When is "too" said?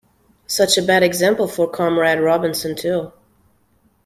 2.75-3.13